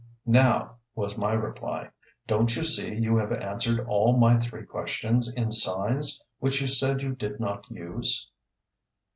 "Now," 0.25 0.77
was 0.95 1.15
my 1.15 1.33
reply, 1.33 1.91
"don't 2.25 2.55
you 2.55 2.63
see 2.63 2.91
you 2.91 3.17
have 3.17 3.31
answered 3.31 3.81
all 3.87 4.17
my 4.17 4.39
three 4.39 4.65
questions 4.65 5.31
in 5.31 5.51
signs 5.51 6.19
which 6.39 6.59
you 6.59 6.67
said 6.67 7.03
you 7.03 7.13
did 7.13 7.39
not 7.39 7.69
use?" 7.69 8.27